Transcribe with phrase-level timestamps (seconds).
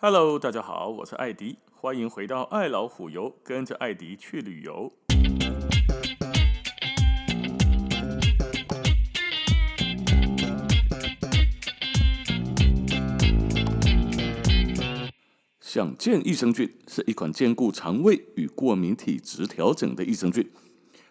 [0.00, 4.92] Hello，大家好，我是艾迪，欢迎回到爱老虎游，跟着艾迪去旅游。
[15.60, 20.48] 想见益生菌是一款兼顾肠胃与过敏体质调整的益生菌。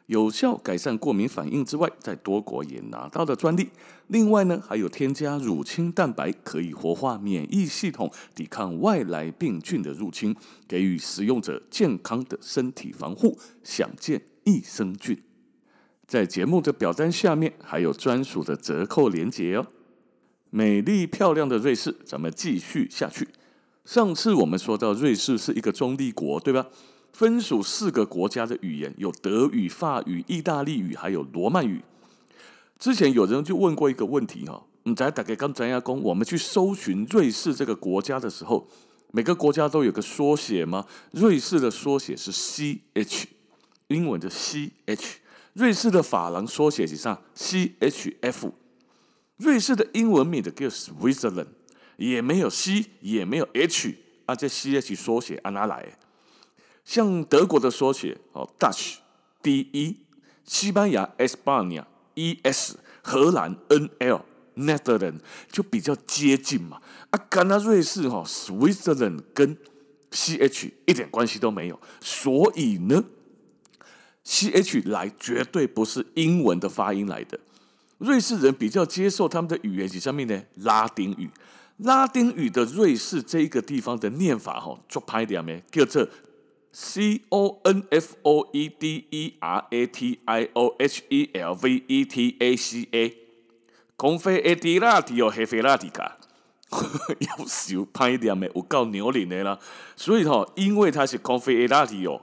[0.08, 3.70] 有效改善过敏反应之外，在多国也拿到了专利。
[4.08, 10.34] 另外呢，还有添加乳清蛋白，可以活化免疫系统，抵抗外来病菌的入侵，
[10.66, 13.38] 给予使用者健康的身体防护。
[13.64, 15.22] 想见益生菌，
[16.08, 19.68] 在节目的表单下面还有专属的折扣链接哦。
[20.50, 23.28] 美丽漂亮的瑞士，咱们继续下去。
[23.84, 26.68] 上次我们说到瑞士是一个中立国，对吧？
[27.18, 31.82] 分属四个国家的语言有德语、法语、意大利语，还有罗曼语。
[32.78, 38.68] 之前有人就问过一个问题哈，你在大概刚咱亚工，我们去搜寻瑞士这个国家的时候，
[39.10, 40.86] 每个国家都有个缩写吗？
[41.10, 43.24] 瑞士的缩写是 CH，
[43.88, 45.16] 英文的 CH。
[45.54, 48.52] 瑞士的法郎缩写是上？CHF。
[49.38, 51.48] 瑞士的英文名的叫 Switzerland，
[51.96, 53.96] 也没有 C，也没有 H，
[54.28, 55.98] 啊，这 CH 缩写按哪来？
[56.88, 59.98] 像德国的缩写哦，Dutch，D E，
[60.46, 65.20] 西班牙 España，E S，荷兰 N L，Netherlands
[65.52, 66.82] 就比较接近嘛。
[67.10, 69.58] 啊，干那瑞士哈，Switzerland 跟
[70.12, 73.04] C H 一点关系都没有，所以呢
[74.24, 77.38] ，C H 来绝对不是英文的发音来的。
[77.98, 80.42] 瑞士人比较接受他们的语言是什么呢？
[80.56, 81.30] 拉丁语，
[81.80, 85.62] 拉丁语的瑞士这一个地方的念法哈，做拍点没？
[85.70, 86.08] 叫做。
[86.80, 91.56] C O N F O E D E R A T I O H E L
[91.56, 93.18] V E T A C A，
[93.96, 96.20] 公费 A D 拉迪哦，黑费拉迪卡，
[97.18, 98.46] 要少拍一点没？
[98.54, 99.58] 有够牛人的啦！
[99.96, 102.22] 所以吼、因为它是公费 A 拉迪哦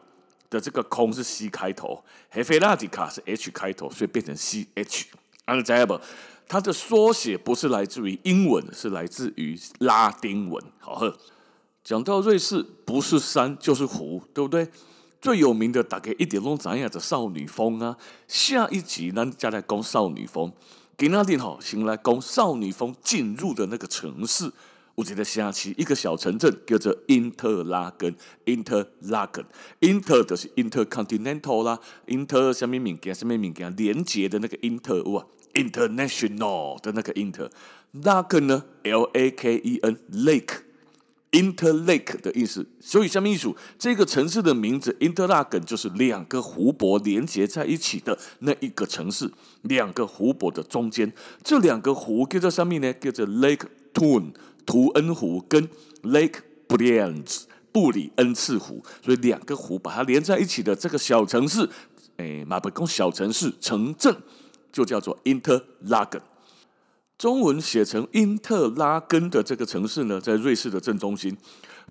[0.48, 5.06] 的这个空是 C 开头，黑费拉迪卡是 H 开头，所以变成 C H。
[5.46, 6.00] 安在不？
[6.46, 10.62] 它的缩写不是来自于英文，是来自于拉丁文。
[10.78, 11.18] 好呵。
[11.84, 14.66] 讲到瑞士，不是山就是湖，对不对？
[15.20, 17.96] 最有名的大概一点拢知影的少女峰啊。
[18.26, 20.50] 下一集咱再来讲少女峰。
[20.96, 24.50] 今仔日吼，先来讲少女峰进入的那个城市。
[24.94, 28.14] 有一个城市，一个小城镇叫做因特拉根。
[28.46, 33.14] Interlaken，Inter 就是 Intercontinental 啦，Inter 什么物件？
[33.14, 33.74] 什么物件？
[33.76, 40.63] 连接的那个 Inter 哇，International 的那个 Inter，Laken 呢？L A K E N，Lake。
[41.34, 49.28] Interlake 的意思，所以下面一组这个城市的名字 Interlaken 就是两个湖泊连接在一起的那一个城市。
[49.62, 51.12] 两个湖泊的中间，
[51.42, 52.94] 这两个湖叫做上面呢？
[53.00, 54.32] 叫做 Lake Thun
[54.64, 55.68] 图恩湖跟
[56.04, 56.36] Lake
[56.68, 58.84] Brienz 布里恩茨湖。
[59.02, 61.68] 所以两个湖把它连在一起的这个小城市，
[62.18, 64.16] 哎，马伯公小城市城镇
[64.70, 66.20] 就叫做 Interlaken。
[67.16, 71.36] 中文写成因特拉根的这个城市呢，在瑞士的正中心。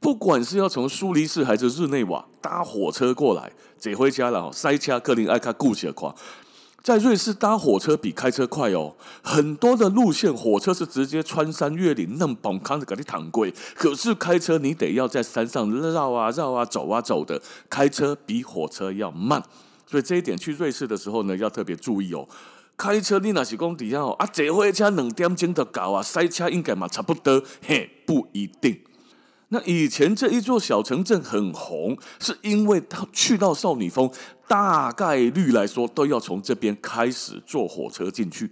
[0.02, 6.14] 不管是要从苏黎世还是日内瓦搭火车过来，这回家了，塞车克林艾卡顾且夸。
[6.84, 13.54] 在瑞士搭火车比开车快哦，很多的路线火车是直接穿山越岭，那么崩康的给你躺贵。
[13.74, 19.42] 可是开车你得要在山上绕啊绕啊走啊走的，开车比火车要慢。
[19.90, 22.28] 所以这一点去瑞士的时候呢，要特别注意哦。
[22.76, 28.80] 开车你那是讲底下哦，啊，这回车两点钟就到啊，塞车应该嘛差不多，嘿，不一定。
[29.50, 34.12] 那以前这一座小城镇很红，是因为他去到少女峰，
[34.48, 38.50] 大概率来说都要从这边开始坐火车进去。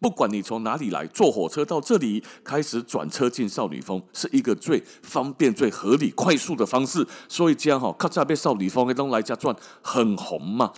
[0.00, 7.04] 不管你从哪里来，坐火车到这里开始转车进少女峰，是一个最方便、最合理、快速的方式。
[7.28, 10.72] 所以这样哈，咔嚓被少女峰的东来家转很红嘛。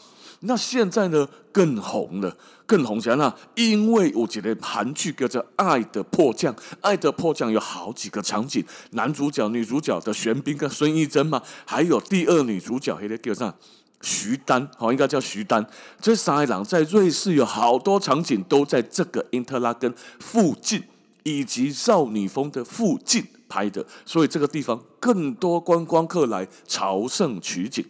[0.47, 3.37] 那现在呢，更红了，更红起来了。
[3.55, 13.55] 因为我觉得韩剧叫做《爱的迫降》，《爱的迫降》有好几个场景，男主角、女主角的玄彬跟孙艺珍嘛，还有第二女主角，还得叫上
[14.01, 15.67] 徐丹，好，应该叫徐丹。
[16.01, 20.83] 这三个人在瑞士有好多场景都在这个因特拉根附近，
[21.25, 27.85] 以及少女峰的附近拍的，所以这个地方更多观光客来朝圣取景。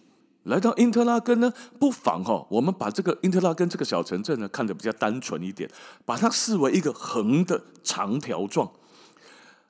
[0.46, 5.70] 来到因特拉根呢，不妨哈，我们把这个因特拉根这个小城镇呢，看得比较单纯一点，
[6.04, 8.70] 把它视为一个横的长条状。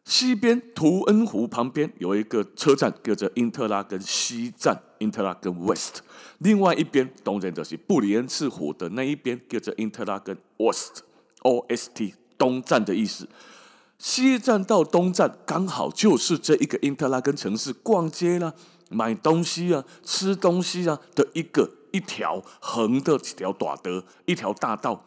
[0.04, 6.02] 西边图恩湖旁边有一个车站，叫做因特拉根西站 （Interlaken West）。
[6.38, 13.28] 另外一边，东然就是布里恩茨湖的那一边，叫做因特拉根 Ost（O-S-T） 东站的意思。
[13.98, 18.52] 西站到东站刚好就是这一个因特拉根城市逛街啦、
[18.90, 25.04] 买东西啊、吃东西啊的一个一条横的几条短的一条大道。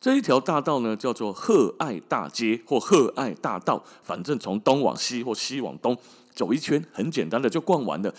[0.00, 5.96] 这一条大道呢叫做贺爱大街或贺爱大道，反正从东往西或西往东
[6.34, 8.14] 走一圈，很简单的就逛完了。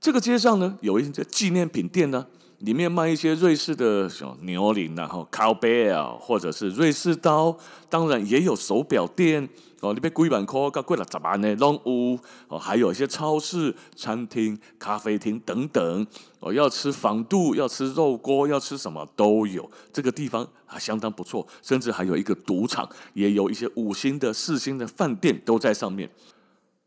[0.00, 2.26] 这个街上呢有一些纪念品店呢。
[2.60, 7.54] 里面卖一些瑞士的小牛铃，然后 cowbell 或者是瑞士刀，
[7.90, 9.46] 当然也有手表店
[9.80, 9.92] 哦。
[9.92, 11.54] 里面贵板块，高贵了怎么呢？
[11.56, 12.18] 龙屋
[12.48, 16.06] 哦，还有一些超市、餐厅、咖啡厅等等
[16.40, 16.50] 哦。
[16.50, 19.70] 要吃仿度，要吃肉锅，要吃什么都有。
[19.92, 26.10] 这个地方啊相当不错，甚至还有一个赌场，也有一些五星的、四星的饭店都在上面。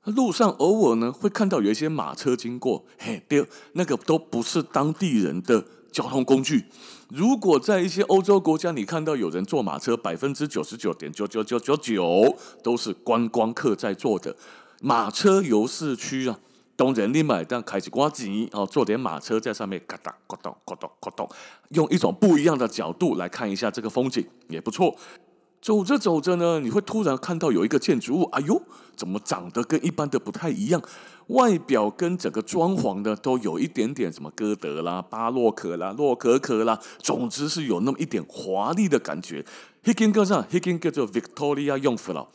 [0.09, 6.65] 路上偶尔呢会看到有一些马车经过，嘿，对，那个都不是当地人的交通工具。
[7.09, 14.35] 如果在一些欧洲国家，你看到有人坐马车，百分之九十九点九九九九九都是观光客在坐的。
[14.81, 16.39] 马车游市区啊，
[16.75, 21.27] 当人你买单开始刮机哦，坐点马车在上面嘎哒咕咚咕咚咕咚，
[21.69, 24.95] 用一种不一样的角度来看一下这个风景也不错。
[25.61, 28.61] 走着走着呢，你会突然看到有一个建筑物，哎呦，
[28.95, 30.81] 怎么长得跟一般的不太一样？
[31.27, 39.45] 外表跟整个装潢的都有一点点什么哥德啦、巴洛克啦、洛可可啦，总之是有那么一点华丽的感觉。
[39.83, 40.45] 那间叫啥？
[40.49, 42.27] 那间叫做 Victoria Jungfrau，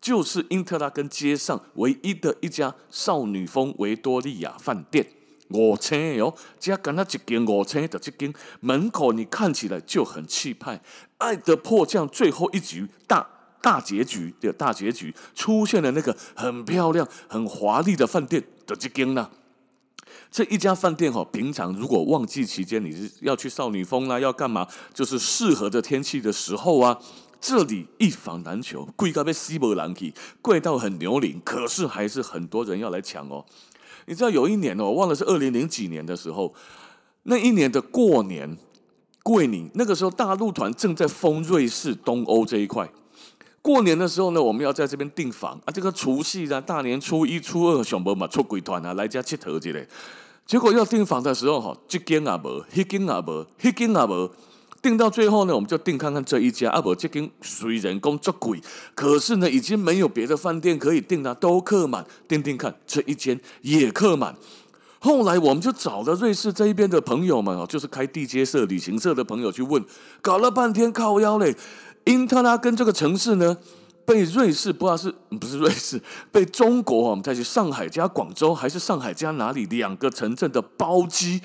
[0.00, 5.06] 就是因特拉跟街上唯一的一家少女风维多利亚饭店。
[5.50, 10.80] 五层哟，只要跟他一间五层的这间门口，你看起来就很气派。
[11.18, 13.26] 爱的迫降最后一局大
[13.62, 19.30] 大结局的大结局出现了，那个很漂亮、很华丽的饭店的这间呢？
[20.30, 24.66] 这一家饭店哈，平常如果旺季期间你是要去少女峰啦，要干嘛？
[24.92, 26.98] 就是适合的天气的时候啊，
[27.40, 30.12] 这里一房难求，贵到被西伯兰奇，
[30.42, 33.46] 贵到很牛铃，可是还是很多人要来抢哦。
[34.06, 36.54] 你知道有一年哦，我忘了是二零零几年的时候，
[37.24, 38.56] 那一年的过年，
[39.22, 42.88] 桂林那个时候大陆团正在封瑞士、东欧这一块。
[43.60, 49.86] 过年的时候呢，我们要在这边订房啊，这个除夕啊，大年初一、初二，熊博嘛出鬼团啊，来家吃头之类。
[50.46, 54.30] 结果要订房的时候哈，这间也无，那间也无，那间也无。
[54.86, 58.60] 订到最后呢，我们就订看看这一家啊，不，这间虽然工作贵，
[58.94, 62.06] 可是呢，已经没有别的饭店可以订了，都客满。
[62.28, 64.36] 订订看这一间也客满。
[65.00, 69.84] 后来我们就找了瑞士这一边的朋友们哦，就是开地接社、旅行社的朋友去问，
[70.20, 71.56] 搞了半天靠腰嘞。
[72.04, 73.56] 因特拉根这个城市呢，
[74.04, 76.00] 被瑞士不知道是不是瑞士，
[76.30, 81.40] 被中国我们再去上海加广州，还是上海加哪里两个城镇的包机。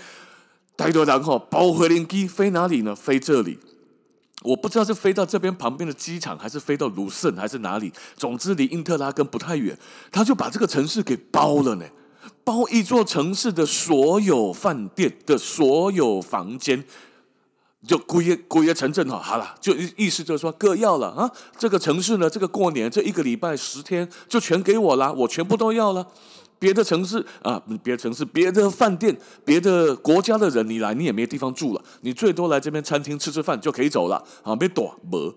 [0.78, 2.96] 太多人哈，包回林机飞哪里呢？
[2.96, 3.60] 飞这里，
[4.42, 7.94] 我不知道是飞到这边旁边的机场，还是飞到卢森，还是哪里。
[8.18, 9.78] 总之离因特拉根不太远，
[10.12, 11.86] 他就把这个城市给包了呢，
[12.44, 16.84] 包一座城市的所有饭店的所有房间，
[17.86, 21.30] 就归归业城镇哈，好了，就意思就是说各要了啊。
[21.60, 26.08] 这个城市呢，这个过年这一个礼拜十天就全给我了，我全部都要了。
[26.62, 34.56] 别的城市啊，别的城市，别的饭店，别的国家的人，你来你也没地方住了，你最多来这边餐厅吃吃饭就可以走了啊！
[34.56, 35.36] 别躲没，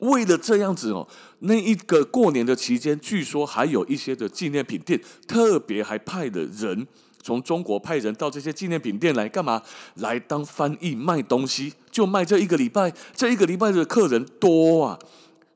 [0.00, 1.08] 为了这样子哦，
[1.38, 6.86] 那一个过年的期间，据说还有一些的纪念品店，特别还派了人
[7.22, 9.62] 从中国派人到这些纪念品店来干嘛？
[9.94, 14.98] 来当翻译卖东西，就卖这一个礼拜，这一个礼拜的客人多啊。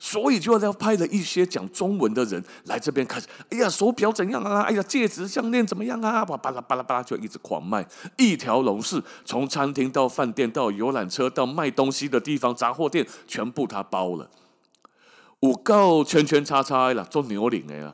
[0.03, 3.21] 所以就要派了一些讲中文的人来这边看。
[3.51, 4.61] 哎呀，手表怎样啊？
[4.63, 6.25] 哎呀，戒指、项链怎么样啊？
[6.25, 14.27] 巴拉巴拉巴拉就一直狂卖，一条龙式，从餐厅到饭店到游览车到卖东西的地方杂货店，全部他包了。
[15.41, 17.93] 五告圈圈叉叉啦，做牛领的呀，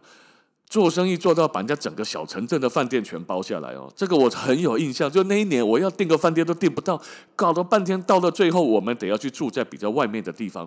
[0.70, 3.92] 做生意做到把人家整个小城镇的饭店全包下来哦。
[3.94, 7.02] 这个我很有印象，就那一年我要订个饭店都订不到，
[7.36, 10.66] 搞了半天，到了最后我们得要去住在比较外面的地方。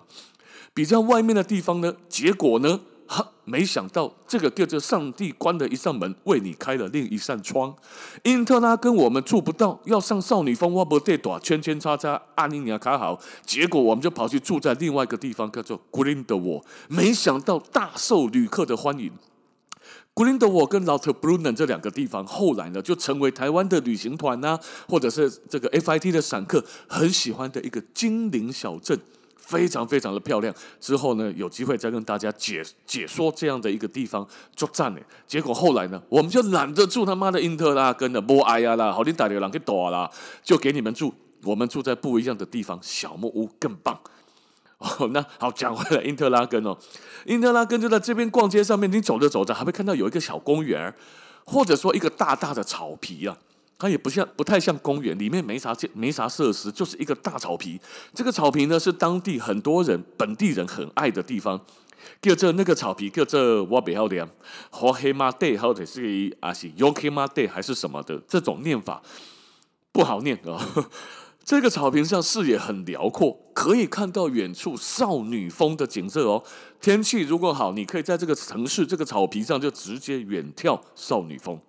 [0.73, 7.75] 比较外面的地方呢，结果呢，哈，没想到这个叫做上帝关了一扇门，为你开了另一扇窗。
[8.23, 16.63] 因特拉跟我们住不到，要上少女峰，我不得打圈圈叉叉阿尼尼亚卡好，结果我们就跑去住在另外一个地方，叫做 Grindelwald。
[16.87, 19.11] 没想到大受旅客的欢迎。
[20.15, 28.97] Grindelwald 跟 Lauterbrunnen 这两个地方，后来呢就成为台湾的旅行团啊，或者是这个 FIT 的散客很喜欢的一个精灵小镇。
[29.41, 30.53] 非常非常的漂亮。
[30.79, 35.01] 之后呢，有机会再跟大家解解说这样的一个地方作战呢。
[35.27, 40.09] 结果后来呢，我们就懒得住他妈的因特拉根的不爱呀啦，好，你打流浪给躲啦，
[40.43, 41.13] 就给你们住。
[41.43, 43.99] 我们住在不一样的地方，小木屋更棒。
[44.77, 46.77] 哦，那好，讲回来，因特拉根哦，
[47.25, 50.93] 因特拉根就在这边逛街上面，你走着走着，还会看到有一个小公园，
[51.43, 53.35] 或者说一个大大的草皮啊，
[53.81, 57.81] 它也不像，不太像公园，里面没啥建，没啥设施，就是一个大草皮。
[58.13, 61.59] 这个草皮呢，是当地很多人本地人很爱的地方，
[62.21, 64.29] 叫做那个草皮，叫做我不晓得，
[64.69, 69.01] 和黑马地或者是啊是 Yoke 马地还是什么的这种念法，
[69.91, 70.85] 不好念啊。
[71.43, 76.43] 这个草坪上视野很辽阔，可以看到远处少女峰的景色哦。
[76.79, 81.59] 天气如果好，你可以在这个城市这个草坪上就直接远眺少女峰。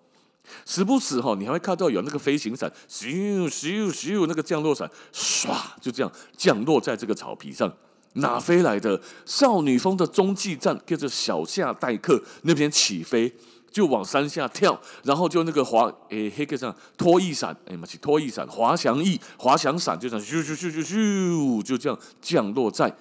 [0.66, 7.72] 时不时哈，你还会看到有那个飞行伞，咻咻咻，那个降落伞唰就这样降落在这个草坪上。
[8.14, 9.00] 哪飞来的？
[9.24, 13.32] 少女峰的中继站跟着小夏代客那边起飞。
[13.72, 22.94] 就往山下跳，然后就那个滑诶，黑个上拖曳伞，哎妈去拖曳伞，滑翔翼、滑翔伞就这样咻咻咻咻咻，就这样降落在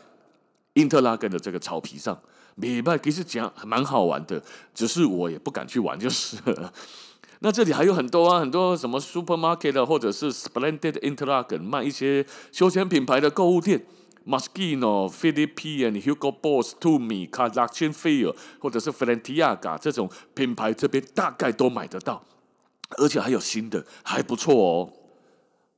[0.71, 2.17] 因特拉根的这个草皮上。
[2.55, 4.41] 明白，其实讲还蛮好玩的，
[4.73, 6.37] 只是我也不敢去玩，就是。
[7.43, 13.85] 那这里还有很多啊，很多什么 supermarket 或者是 Splendid Interlaken 卖一些休闲品牌的购物店。
[14.23, 22.21] Moschino、Philippe、Hugo Boss、Tumi、Karl Lagerfeld 或者是 Balenciaga 这种品牌，这边大概都买得到，
[22.99, 24.93] 而且还有新的，还不错哦。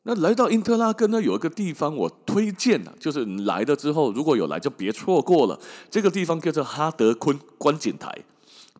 [0.03, 5.57] 那来到因特拉根呢，有一个地方我推荐啊，就是你来了之后，如果有来就别错过了。
[5.89, 8.13] 这个地方叫做哈德昆观景台，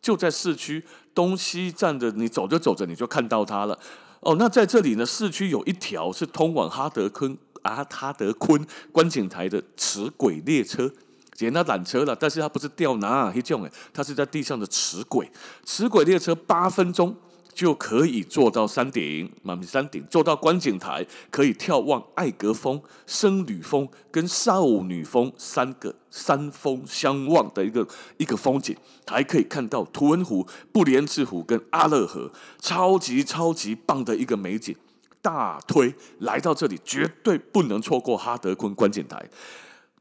[0.04, 3.80] 就在市区东西站的，你走着走着你就看到它了。
[4.20, 7.36] 哦，那在这里呢，市区有一条是通往哈德坤。
[7.64, 10.92] 啊，哈德坤观景台的磁轨列车，
[11.34, 15.32] 简单缆车了，但是它不是吊拿那种诶，它是在地上的磁轨。
[15.64, 17.16] 磁轨列车八分钟
[17.54, 34.76] 就可以坐到山顶，马米山顶坐到观景台，可以眺望艾格峰、僧侣峰跟少女峰三个山峰相望的一个一个风景，还可以看到图恩湖、布连茨湖跟阿勒河，超级超级棒的一个美景。
[35.22, 39.26] 大推来到这里，绝对不能错过哈德昆观景台。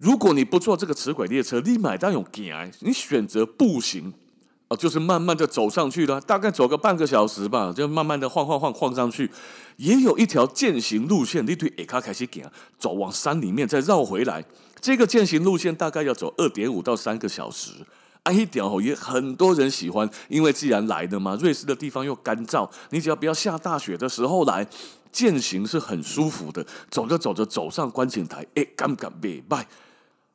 [0.00, 4.12] 如果你不坐这个磁轨列车，你买单用行，你选择步行
[4.76, 9.31] 就是慢慢的走上去了，大概走个半个小时吧，就慢慢的晃晃晃晃上去。
[9.76, 12.45] 也有一条健行路线，你对，下卡开始行，
[12.79, 14.45] 走往山里面再绕回来。
[14.81, 17.71] 这个健行路线大概要走二点五到三个小时。
[18.25, 24.67] 哎，一点哦，也很多人喜欢，因为既然来的嘛，瑞士的地方又干燥，你只要不要下大雪的时候来。
[25.12, 29.67] 健行是很舒服的，走着走着走上观景台，哎，敢不敢别拜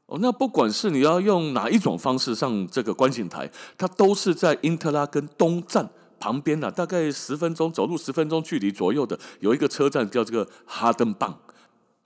[0.08, 0.18] 哦？
[0.20, 11.38] 那不管是你要用哪一种方式上这个观景台，它都是在因特拉根东站旁边呢，大概十分钟走路十分钟距离左右的，有一个车站叫这个哈登棒，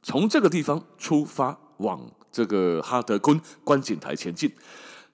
[0.04, 4.52] 从这个地方出发往这个哈德昆观景台前进。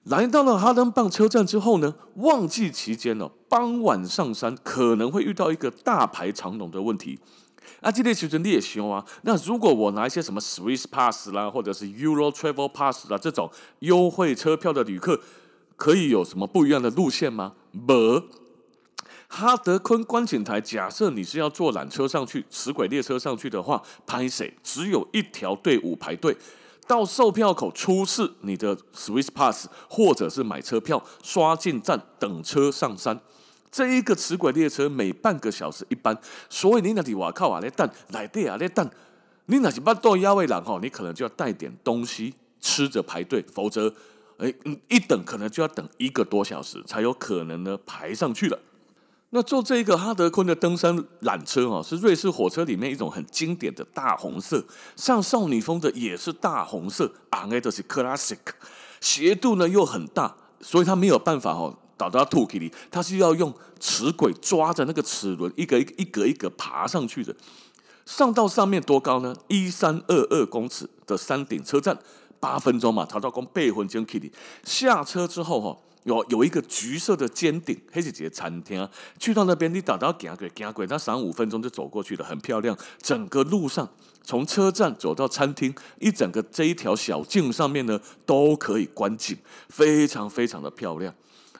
[0.03, 7.19] 来到了哈登棒车站之后呢，旺季期间呢，傍晚上山可能会遇到一个大排长龙的问题。
[7.81, 9.05] 啊，这类其实你也行啊。
[9.21, 15.19] 那如果我拿一些什么 Swiss Pass 啦，或者是 Euro Travel Pass 啦这种优惠车票的旅客，
[15.75, 17.53] 可以有什么不一样的路线吗？
[17.85, 18.23] 不，
[19.27, 24.51] 哈德昆观景台，假设你是要坐缆车上去，齿轨列车上去的话，拍谁？
[24.63, 26.35] 只有一条队伍排队，
[26.87, 33.19] 到售票口出示你的 Swiss Pass，或者是买车票，刷进站等车上山。
[33.77, 36.17] 这一个磁轨列车每半个小时一班，
[36.49, 38.89] 所以你那里哇靠啊，那等来对啊，那等
[39.45, 43.93] 你那是巴多亚位人吼，你可能就要带点东西吃着排队，否则
[44.39, 44.51] 哎，
[44.87, 48.57] 一等可能就要等一个多小时才有可能呢排上去了。
[49.29, 54.65] 那坐这个哈德昆的登山缆车哦，是瑞士火车里面一种很经典的大红色，
[54.95, 58.39] 像少女峰的也是大红色，啊，那都是 classic，
[58.99, 61.77] 斜度呢又很大，所以它没有办法哦。
[61.97, 67.35] 导到吐气里，它是要用齿轨抓着那个齿轮，一个一个一格一格爬上去的。
[68.05, 69.35] 上到上面多高呢？
[69.49, 71.99] 一三二二公尺的山顶车站，
[72.39, 74.31] 八分钟嘛，逃到公背魂将气里。
[74.63, 78.87] 下车之后哈，有有一个橘色的尖顶，黑子节餐厅。
[79.19, 82.77] 去到那边，你打到行轨行轨，它三五分钟就走过去了，很漂亮。
[83.01, 83.89] 整个路上，
[84.23, 89.37] 从车站走到餐厅，一整个这一条小径上面呢，都可以观景，
[89.67, 91.13] 非常非常的漂亮。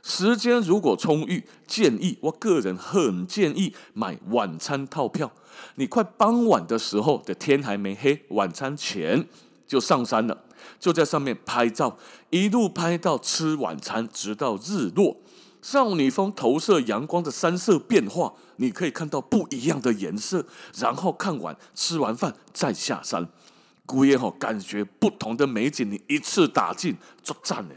[0.04, 5.32] 时间如果充裕，建议我个人很建议买晚餐套票。
[5.76, 9.28] 你快傍晚的时候的天还没黑，晚餐前
[9.66, 10.44] 就上山了，
[10.80, 11.98] 就在上面拍照，
[12.30, 15.18] 一路拍到吃晚餐，直到日落。
[15.62, 20.46] 少女峰投射阳光的三色变化，你可以看到不一样的颜色。
[20.78, 23.28] 然后看完吃完饭再下山。
[23.86, 27.76] 古也好，感觉不同的美景，你一次打尽，作战呢。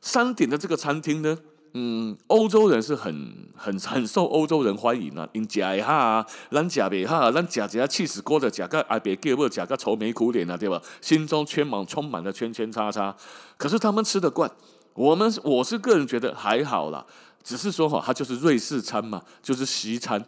[0.00, 1.38] 山顶的这个餐厅呢，
[1.74, 5.26] 嗯，欧洲人是很很 很受欧洲人欢迎啊。
[5.32, 10.80] 因假一下，咱假别哈，咱假只要气死锅的假个爱别给不假个愁眉苦脸啊，对吧？
[11.00, 13.16] 心中圈满充满了圈圈叉叉。
[13.56, 14.50] 可是他们吃得惯，
[14.94, 17.06] 我们我是个人觉得还好啦，
[17.42, 20.22] 只是说哈，它就是瑞士餐嘛，就是西餐。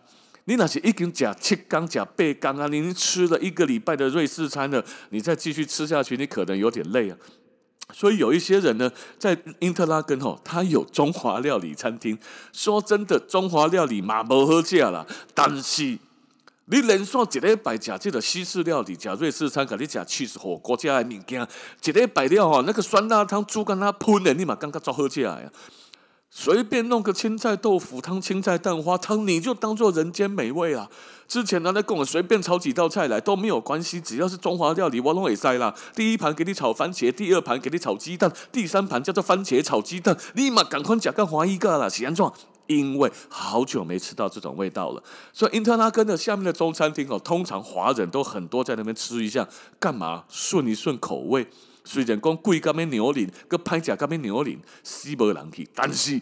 [0.47, 7.17] 你那些已经假七缸假八缸啊，你吃了一个礼拜的瑞士餐了，你再继续吃下去，你可能有点累啊。
[7.93, 12.19] 所以有一些人呢，在因特拉根吼，他有中华料理餐厅。
[12.53, 15.99] 说真的，中华料理嘛不好吃啦，但是
[16.67, 21.47] 你连续一礼拜吃这个西式料理，吃瑞士餐，跟你吃起司火锅这的物件，
[21.85, 25.39] 一礼拜了吼，那个酸辣汤、猪肝那喷的，你嘛感觉足好吃呀。
[26.37, 30.91] 随便弄个青菜豆腐汤、青菜蛋花汤，你就当做人间美味啊！
[31.29, 35.73] 之前他在跟我随便炒几道菜来都没有关系，只要是中华料理，我拢会塞啦。
[35.95, 42.35] 第一盘给你炒番茄，第二盘给你炒鸡蛋，第三盘叫做番茄炒鸡蛋，立马赶快讲个华一个了，喜安状。
[42.67, 49.47] 因为好久没吃到这种味道了，所以因特拉根的下面的中餐厅哦，通常华人都很多在那边吃一下，
[49.79, 51.47] 干嘛顺一顺口味。
[51.85, 56.21] 虽然讲贵干咩牛铃，个歹食干咩牛铃，死无人去，但是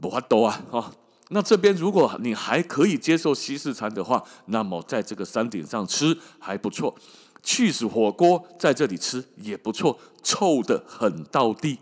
[0.00, 0.62] 无法度啊！
[0.70, 0.92] 哈，
[1.30, 6.96] 那这边如果你还可以接受西式餐的话，那么在这个山顶上吃还不错。
[7.42, 11.78] 起司火锅在这里吃也不错，臭得很到地。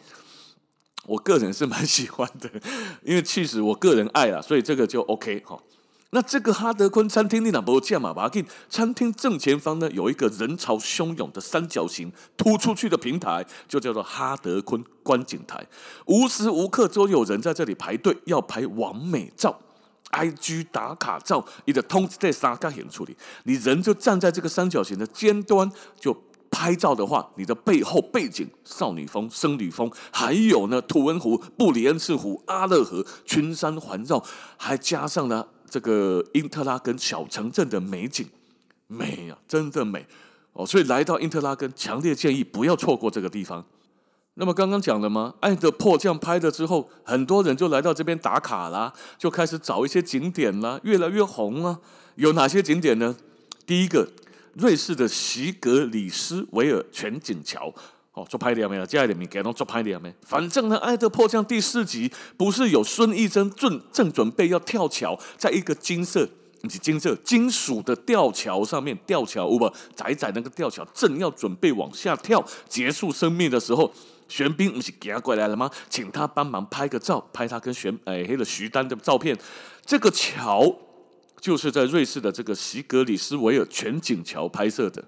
[1.06, 2.50] 我个人是蛮喜欢的，
[3.02, 5.58] 因为起司我个人爱啦，所以这个就 OK 哈。
[6.14, 8.14] 那这个哈德坤餐厅你哪不见嘛？
[8.14, 15.66] 把它餐厅正前方呢，有一个人潮汹涌的三角形突出去的平台，就叫做哈德坤观景台。
[16.06, 19.58] 无时无刻都有人在这里排队要拍完美照、
[20.12, 21.44] IG 打卡照。
[21.64, 25.68] 你的通知在三角形处理，你人就站在这个三角形的尖端，
[25.98, 26.16] 就
[26.48, 34.24] 拍照的话，你的背后背景少女峰、僧侣峰，还有呢图文湖、布里恩次湖、阿勒河群山环绕，
[34.56, 35.48] 还加上了。
[35.74, 38.24] 这个因特拉根小城镇的美景，
[38.86, 40.06] 美啊，真的美
[40.52, 40.64] 哦！
[40.64, 43.66] 所以来到因特拉根，强烈建议不要错过这个地方。
[44.34, 45.34] 那么刚刚讲了吗？
[45.40, 51.80] 爱的迫降拍了之后，很多人就来到这边打卡啦，就开始找一些景点啦，越来越红啊。
[52.14, 53.16] 有哪些景点呢？
[53.66, 54.08] 第一个，
[54.52, 57.74] 瑞士的席格里斯维尔全景桥。
[58.14, 58.86] 哦，做拍点没有？
[58.86, 60.14] 接下来的名给弄做拍点没？
[60.22, 66.24] 反正呢，《爱的迫降》第四集不是有孙艺珍正正准备要跳桥，在一个金色
[66.62, 73.92] 不是金色金属的吊桥上面吊桥，不窄窄那个吊桥正要准备往下跳结束生命的时候，
[74.28, 75.68] 玄彬不是给他过来了吗？
[75.90, 79.36] 请他帮忙拍个照，拍他跟玄哎黑的徐丹的照片。
[79.84, 80.72] 这个桥
[81.40, 85.04] 就是在瑞士的这个席格里斯维尔全景桥拍摄的。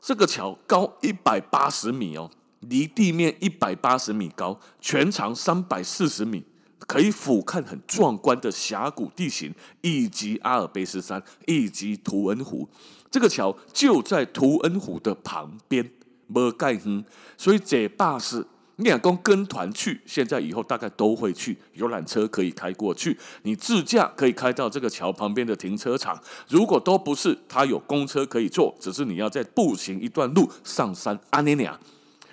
[0.00, 2.30] 这个桥高一百八十米哦，
[2.60, 6.44] 离地面一百八十米高，全长三百四十米，
[6.80, 12.68] 可以俯瞰很壮观的峡谷地形，以及阿尔卑斯山，以及图恩湖。
[13.10, 15.90] 这个桥就在图恩湖的旁边，
[16.26, 17.04] 没盖哼，
[17.36, 18.46] 所以这把是。
[18.78, 21.56] 你老公跟团去，现在以后大概都会去。
[21.72, 26.20] 游览车可以开过去，你自驾可以开到这个桥旁边的停车场。
[26.48, 31.18] 如果都不是，它有公车可以坐，只是你要再步行一段路上山。
[31.30, 31.78] 阿尼亚，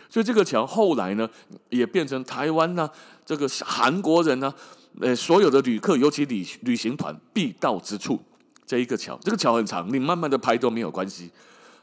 [0.09, 1.29] 所以这个桥后来呢，
[1.69, 2.91] 也变成台湾呢、啊，
[3.25, 4.53] 这个韩国人呢、
[4.99, 8.19] 呃，所有的旅客，尤其旅旅行团必到之处。
[8.65, 11.31] 这一个桥，这个桥很长，你慢慢的拍都没有关系。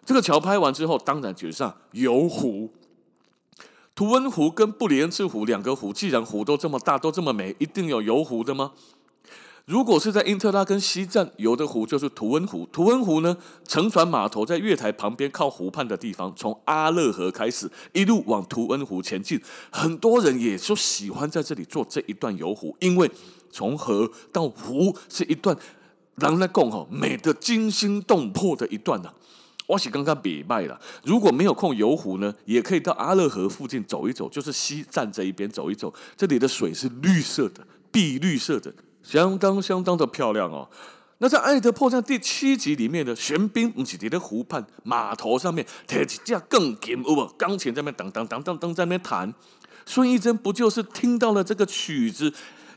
[0.04, 2.70] 这个桥拍完之后，当然就是上游湖。
[3.94, 8.72] 图恩湖跟布里恩茨湖两个湖，既然湖都这么大，都这么美，一定有游湖的吗？
[9.66, 12.66] 如果是在因特拉根西站游的湖，就是图恩湖。
[12.72, 13.36] 图恩湖呢，
[13.68, 19.40] 乘船码头在月台旁边靠湖畔的地方，从阿勒河开始，一路往图恩湖前进。
[19.70, 23.08] 很多人也就喜欢在这里做这一段游湖，因为
[23.50, 25.56] 从河到湖是一段
[26.16, 29.12] 让人讲吼美得惊心动魄的一段呢、
[29.70, 35.94] 我是刚刚别卖了，如果没有空游湖呢，也可以到阿勒河附近走一走，就是西站这一边走一走。
[36.16, 40.68] 这里的水是绿色的，碧绿色的，相当相当的漂亮哦。
[41.18, 47.26] 那在《爱的迫降》第七集里面的玄彬，不是在湖畔码头上面，提起架钢琴，有无？
[47.38, 49.32] 钢琴在那边当当当当当在那边弹。
[49.86, 52.34] 孙艺珍不就是听到了这个曲子，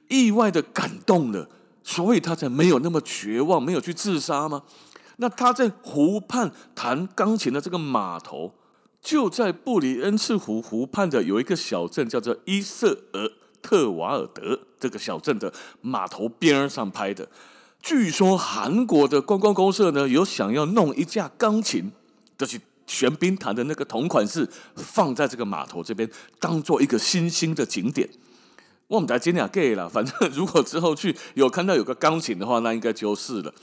[0.10, 1.50] 意外的感动了，
[1.84, 4.62] 所以他才没有那么绝望，没有去自杀吗？
[5.18, 8.54] 那他在湖畔弹钢琴的这个码头，
[9.02, 14.60] 就在布里恩茨湖湖畔的有一个小镇，叫做伊瑟尔特瓦尔德。
[14.80, 17.30] 这个小镇的码头边上拍的。
[17.82, 21.92] 据说韩国的观光公社呢，有想要弄一架钢琴，
[22.38, 28.10] 就是玄冰潭的那个同款式放在这个码头这边，当做一个新兴的景点。
[28.88, 33.54] 我们在今天 gay 了，反正如果之后去有看到有个钢琴的话，那应该就是了。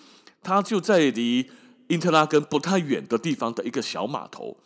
[0.43, 1.51] 它就在离
[1.89, 4.57] 因特拉根不太远的地方的一个小码头。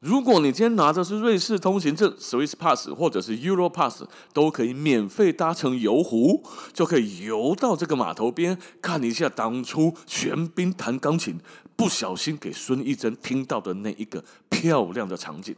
[0.00, 6.44] 如果你今天拿的是瑞士通行证 （Swiss Pass） 或者是 Euro Pass，都可以免费搭乘游湖，
[6.74, 11.40] 就可以游到这个码头边，看一下当初玄彬弹钢琴
[11.74, 15.56] 不小心给孙艺珍听到的那一个漂亮的场景。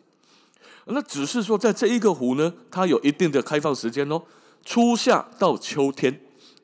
[0.84, 4.22] 那只是说，在这一个湖呢，它有一定的开放时间哦，
[4.64, 6.20] 初夏到秋天，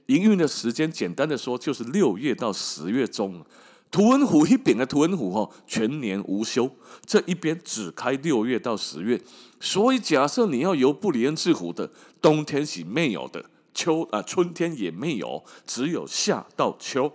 [0.06, 3.44] 营运的时间简单的说就是六月到十月中。
[3.90, 6.70] 图文湖一边的图文湖哈，全年无休，
[7.04, 9.20] 这一边只开六月到十月，
[9.60, 11.90] 所以假设你要游布里恩治湖的，
[12.22, 17.12] 冬天是没有的，秋啊春天也没有，只有夏到秋。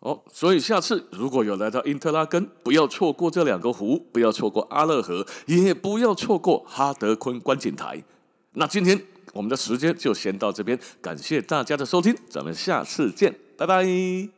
[0.00, 8.02] 哦，所以下次如果有来到因特拉根，不要错过这两个湖，不要错过阿勒河，也不要错过哈德昆观景台。
[8.54, 9.00] 那今天
[9.36, 14.35] 我们的时间就先到这边，感谢大家的收听，咱们下次见，拜拜。